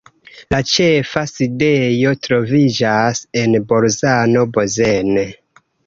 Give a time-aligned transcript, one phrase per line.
[0.53, 5.27] La ĉefa sidejo troviĝas en Bolzano-Bozen.